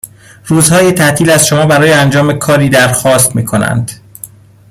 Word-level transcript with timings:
روز 0.45 0.69
های 0.69 0.91
تعطیل 0.91 1.29
از 1.29 1.45
شما 1.47 1.65
برای 1.65 1.93
انجام 1.93 2.33
کاری 2.33 2.69
در 2.69 2.91
خواست 2.93 3.35
میکنند 3.35 3.91